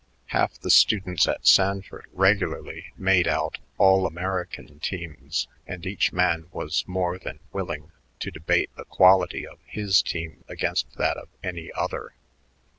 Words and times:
Half 0.33 0.59
the 0.61 0.71
students 0.71 1.27
at 1.27 1.45
Sanford 1.45 2.07
regularly 2.11 2.85
made 2.97 3.27
out 3.27 3.59
"All 3.77 4.07
American" 4.07 4.79
teams, 4.79 5.47
and 5.67 5.85
each 5.85 6.11
man 6.11 6.47
was 6.51 6.83
more 6.87 7.19
than 7.19 7.39
willing 7.53 7.91
to 8.21 8.31
debate 8.31 8.71
the 8.75 8.85
quality 8.85 9.45
of 9.45 9.59
his 9.63 10.01
team 10.01 10.43
against 10.47 10.97
that 10.97 11.17
of 11.17 11.29
any 11.43 11.71
other. 11.73 12.15